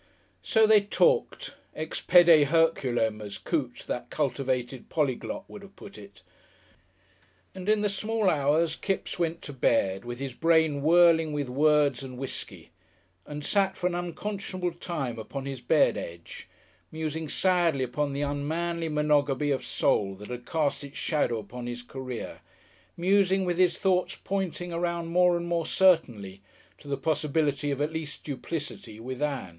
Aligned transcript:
So 0.41 0.65
they 0.65 0.81
talked. 0.81 1.53
Ex 1.75 2.01
pede 2.01 2.47
Herculem, 2.47 3.21
as 3.21 3.37
Coote, 3.37 3.85
that 3.85 4.09
cultivated 4.09 4.89
polyglot, 4.89 5.45
would 5.47 5.61
have 5.61 5.75
put 5.75 5.95
it. 5.95 6.23
And 7.53 7.69
in 7.69 7.81
the 7.81 7.87
small 7.87 8.27
hours 8.27 8.75
Kipps 8.75 9.19
went 9.19 9.43
to 9.43 9.53
bed, 9.53 10.03
with 10.03 10.17
his 10.17 10.33
brain 10.33 10.81
whirling 10.81 11.33
with 11.33 11.49
words 11.49 12.01
and 12.01 12.17
whiskey, 12.17 12.71
and 13.27 13.45
sat 13.45 13.77
for 13.77 13.85
an 13.85 13.93
unconscionable 13.93 14.71
time 14.71 15.19
upon 15.19 15.45
his 15.45 15.61
bed 15.61 15.97
edge, 15.97 16.47
musing 16.91 17.29
sadly 17.29 17.83
upon 17.83 18.11
the 18.11 18.21
unmanly 18.23 18.89
monogamy 18.89 19.51
of 19.51 19.63
soul 19.63 20.15
that 20.15 20.29
had 20.31 20.47
cast 20.47 20.83
its 20.83 20.97
shadow 20.97 21.37
upon 21.37 21.67
his 21.67 21.83
career, 21.83 22.41
musing 22.97 23.45
with 23.45 23.59
his 23.59 23.77
thoughts 23.77 24.19
pointing 24.23 24.73
around 24.73 25.09
more 25.09 25.37
and 25.37 25.45
more 25.47 25.67
certainly 25.67 26.41
to 26.79 26.87
the 26.87 26.97
possibility 26.97 27.69
of 27.69 27.79
at 27.79 27.93
least 27.93 28.23
duplicity 28.23 28.99
with 28.99 29.21
Ann. 29.21 29.49